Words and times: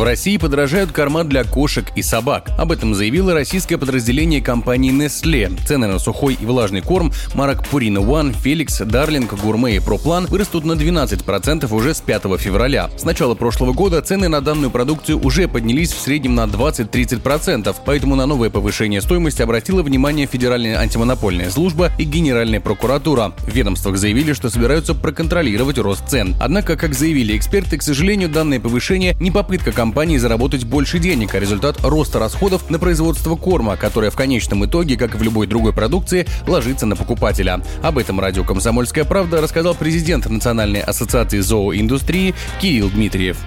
В 0.00 0.02
России 0.02 0.38
подорожают 0.38 0.92
корма 0.92 1.24
для 1.24 1.44
кошек 1.44 1.84
и 1.94 2.00
собак. 2.00 2.48
Об 2.56 2.72
этом 2.72 2.94
заявило 2.94 3.34
российское 3.34 3.76
подразделение 3.76 4.40
компании 4.40 4.90
Nestle. 4.90 5.60
Цены 5.66 5.88
на 5.88 5.98
сухой 5.98 6.38
и 6.40 6.46
влажный 6.46 6.80
корм 6.80 7.12
марок 7.34 7.66
Purina 7.70 7.98
One, 7.98 8.34
Felix, 8.34 8.82
Darling, 8.82 9.28
Gourmet 9.28 9.76
и 9.76 9.78
ProPlan 9.78 10.26
вырастут 10.30 10.64
на 10.64 10.72
12% 10.72 11.70
уже 11.70 11.92
с 11.92 12.00
5 12.00 12.22
февраля. 12.38 12.88
С 12.96 13.04
начала 13.04 13.34
прошлого 13.34 13.74
года 13.74 14.00
цены 14.00 14.28
на 14.28 14.40
данную 14.40 14.70
продукцию 14.70 15.22
уже 15.22 15.48
поднялись 15.48 15.92
в 15.92 16.00
среднем 16.00 16.34
на 16.34 16.44
20-30%, 16.44 17.76
поэтому 17.84 18.14
на 18.14 18.24
новое 18.24 18.48
повышение 18.48 19.02
стоимости 19.02 19.42
обратила 19.42 19.82
внимание 19.82 20.26
Федеральная 20.26 20.78
антимонопольная 20.78 21.50
служба 21.50 21.90
и 21.98 22.04
Генеральная 22.04 22.60
прокуратура. 22.60 23.34
В 23.40 23.52
ведомствах 23.52 23.98
заявили, 23.98 24.32
что 24.32 24.48
собираются 24.48 24.94
проконтролировать 24.94 25.76
рост 25.76 26.08
цен. 26.08 26.36
Однако, 26.40 26.78
как 26.78 26.94
заявили 26.94 27.36
эксперты, 27.36 27.76
к 27.76 27.82
сожалению, 27.82 28.30
данное 28.30 28.60
повышение 28.60 29.14
не 29.20 29.30
попытка 29.30 29.72
компании 29.72 29.89
компании 29.90 30.18
заработать 30.18 30.62
больше 30.62 31.00
денег, 31.00 31.34
а 31.34 31.40
результат 31.40 31.78
роста 31.82 32.20
расходов 32.20 32.70
на 32.70 32.78
производство 32.78 33.34
корма, 33.34 33.76
которое 33.76 34.12
в 34.12 34.14
конечном 34.14 34.64
итоге, 34.64 34.96
как 34.96 35.16
и 35.16 35.18
в 35.18 35.22
любой 35.24 35.48
другой 35.48 35.72
продукции, 35.72 36.28
ложится 36.46 36.86
на 36.86 36.94
покупателя. 36.94 37.60
Об 37.82 37.98
этом 37.98 38.20
радио 38.20 38.44
«Комсомольская 38.44 39.04
правда» 39.04 39.40
рассказал 39.40 39.74
президент 39.74 40.26
Национальной 40.26 40.80
ассоциации 40.80 41.40
зооиндустрии 41.40 42.36
Кирилл 42.60 42.88
Дмитриев 42.88 43.38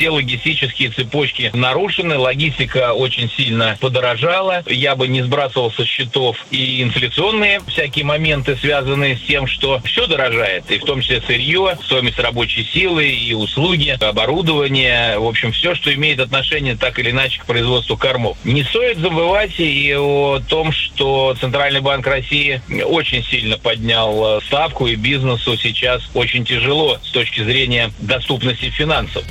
все 0.00 0.08
логистические 0.08 0.88
цепочки 0.88 1.50
нарушены, 1.52 2.16
логистика 2.16 2.94
очень 2.94 3.28
сильно 3.28 3.76
подорожала. 3.82 4.64
Я 4.66 4.96
бы 4.96 5.08
не 5.08 5.20
сбрасывал 5.20 5.70
со 5.70 5.84
счетов 5.84 6.38
и 6.50 6.82
инфляционные 6.82 7.60
всякие 7.68 8.06
моменты, 8.06 8.56
связанные 8.56 9.18
с 9.18 9.20
тем, 9.20 9.46
что 9.46 9.78
все 9.84 10.06
дорожает, 10.06 10.70
и 10.70 10.78
в 10.78 10.84
том 10.86 11.02
числе 11.02 11.20
сырье, 11.20 11.76
стоимость 11.84 12.18
рабочей 12.18 12.64
силы 12.64 13.08
и 13.08 13.34
услуги, 13.34 13.98
оборудование, 14.00 15.18
в 15.18 15.26
общем, 15.26 15.52
все, 15.52 15.74
что 15.74 15.92
имеет 15.92 16.18
отношение 16.18 16.76
так 16.76 16.98
или 16.98 17.10
иначе 17.10 17.38
к 17.42 17.44
производству 17.44 17.98
кормов. 17.98 18.38
Не 18.42 18.62
стоит 18.62 18.96
забывать 18.96 19.60
и 19.60 19.94
о 19.94 20.40
том, 20.48 20.72
что 20.72 21.36
Центральный 21.38 21.82
банк 21.82 22.06
России 22.06 22.62
очень 22.86 23.22
сильно 23.22 23.58
поднял 23.58 24.38
э, 24.38 24.40
ставку, 24.46 24.86
и 24.86 24.94
бизнесу 24.94 25.58
сейчас 25.58 26.08
очень 26.14 26.46
тяжело 26.46 26.96
с 27.04 27.10
точки 27.10 27.42
зрения 27.42 27.92
доступности 28.00 28.70
финансов. 28.70 29.24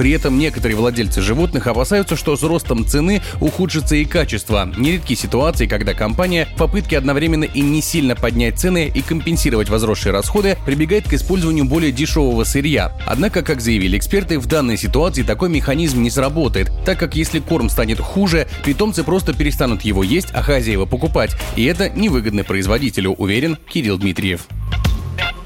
При 0.00 0.12
этом 0.12 0.38
некоторые 0.38 0.78
владельцы 0.78 1.20
животных 1.20 1.66
опасаются, 1.66 2.16
что 2.16 2.34
с 2.34 2.42
ростом 2.42 2.86
цены 2.86 3.20
ухудшится 3.38 3.96
и 3.96 4.06
качество. 4.06 4.66
Нередки 4.78 5.14
ситуации, 5.14 5.66
когда 5.66 5.92
компания 5.92 6.48
в 6.54 6.56
попытке 6.56 6.96
одновременно 6.96 7.44
и 7.44 7.60
не 7.60 7.82
сильно 7.82 8.16
поднять 8.16 8.58
цены 8.58 8.90
и 8.94 9.02
компенсировать 9.02 9.68
возросшие 9.68 10.10
расходы 10.10 10.56
прибегает 10.64 11.06
к 11.06 11.12
использованию 11.12 11.66
более 11.66 11.92
дешевого 11.92 12.44
сырья. 12.44 12.96
Однако, 13.06 13.42
как 13.42 13.60
заявили 13.60 13.98
эксперты, 13.98 14.38
в 14.38 14.46
данной 14.46 14.78
ситуации 14.78 15.22
такой 15.22 15.50
механизм 15.50 16.00
не 16.00 16.08
сработает, 16.08 16.72
так 16.86 16.98
как 16.98 17.14
если 17.14 17.40
корм 17.40 17.68
станет 17.68 18.00
хуже, 18.00 18.48
питомцы 18.64 19.04
просто 19.04 19.34
перестанут 19.34 19.82
его 19.82 20.02
есть, 20.02 20.28
а 20.32 20.40
хозяева 20.40 20.86
покупать. 20.86 21.36
И 21.56 21.64
это 21.66 21.90
невыгодно 21.90 22.42
производителю, 22.42 23.10
уверен 23.10 23.58
Кирилл 23.68 23.98
Дмитриев. 23.98 24.46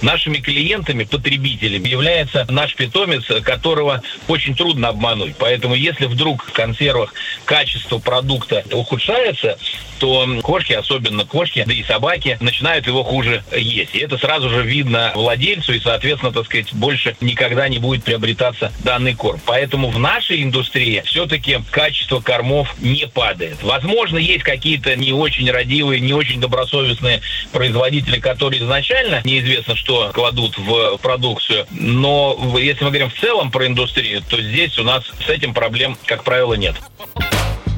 Нашими 0.05 0.37
клиентами, 0.37 1.05
потребителями 1.05 1.89
является 1.89 2.47
наш 2.51 2.75
питомец, 2.75 3.25
которого 3.43 4.03
очень 4.29 4.55
трудно 4.55 4.89
обмануть. 4.89 5.35
Поэтому 5.39 5.75
если 5.75 6.05
вдруг 6.05 6.45
в 6.45 6.53
консервах 6.53 7.15
качество 7.47 7.99
продукта 7.99 8.63
ухудшается, 8.71 9.57
то 9.99 10.29
кошки, 10.43 10.75
особенно 10.75 11.25
кошки, 11.25 11.65
да 11.67 11.73
и 11.73 11.83
собаки, 11.83 12.37
начинают 12.41 12.87
его 12.87 13.03
хуже 13.03 13.43
есть. 13.57 13.95
И 13.95 13.99
это 14.01 14.19
сразу 14.19 14.51
же 14.51 14.63
видно 14.63 15.13
владельцу, 15.15 15.73
и, 15.73 15.81
соответственно, 15.81 16.33
так 16.33 16.45
сказать, 16.45 16.75
больше 16.75 17.17
никогда 17.23 17.67
не 17.69 17.79
будет 17.79 18.05
приобретаться 18.05 18.73
данный 18.81 19.15
корм. 19.15 19.41
Поэтому 19.47 19.89
в 19.89 19.99
нашей 19.99 20.43
индустрии 20.43 21.03
все-таки 21.07 21.61
качество 21.71 22.21
кормов 22.21 22.75
не 22.81 23.07
падает. 23.07 23.63
Возможно, 23.63 24.19
есть 24.19 24.45
какие-то 24.45 24.95
не 24.97 25.13
очень 25.13 25.51
родивые, 25.51 26.01
не 26.01 26.13
очень 26.13 26.41
добросовестные 26.41 27.23
производители, 27.53 28.19
которые 28.19 28.63
изначально 28.63 29.23
неизвестно, 29.25 29.77
что 29.77 29.94
что 29.95 30.11
кладут 30.13 30.59
в 30.59 30.99
продукцию. 30.99 31.67
Но 31.71 32.37
если 32.59 32.85
мы 32.85 32.91
говорим 32.91 33.11
в 33.11 33.21
целом 33.21 33.51
про 33.51 33.67
индустрию, 33.67 34.23
то 34.29 34.41
здесь 34.41 34.79
у 34.79 34.85
нас 34.85 35.05
с 35.25 35.29
этим 35.29 35.55
проблем, 35.55 35.97
как 36.07 36.25
правило, 36.25 36.55
нет. 36.55 36.75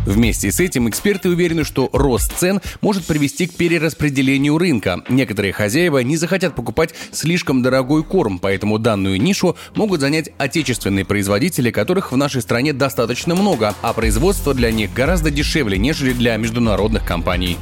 Вместе 0.06 0.53
с 0.53 0.60
этим 0.60 0.88
эксперты 0.88 1.28
уверены, 1.28 1.65
что 1.65 1.91
рост 1.93 2.32
цен 2.38 2.60
может 2.81 3.06
привести 3.06 3.49
к 3.49 3.56
перераспределению 3.56 4.56
рынка. 4.56 5.03
Некоторые 5.09 5.53
хозяева 5.53 5.99
не 5.99 6.16
захотят 6.16 6.54
покупать 6.54 6.94
слишком 7.10 7.60
дорогой 7.60 8.04
корм, 8.04 8.38
поэтому 8.38 8.78
данную 8.78 9.21
нишу 9.21 9.56
могут 9.75 10.00
занять 10.00 10.31
отечественные 10.38 11.04
производители, 11.04 11.72
которых 11.72 12.12
в 12.12 12.16
нашей 12.16 12.41
стране 12.41 12.72
достаточно 12.72 13.34
много, 13.34 13.75
а 13.83 13.93
производство 13.93 14.54
для 14.54 14.71
них 14.71 14.93
гораздо 14.93 15.33
дешевле, 15.33 15.77
нежели 15.77 16.12
для 16.12 16.37
международных 16.37 17.04
компаний. 17.04 17.59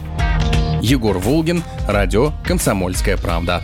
Егор 0.82 1.16
Волгин, 1.16 1.62
радио 1.88 2.34
«Комсомольская 2.44 3.16
правда». 3.16 3.62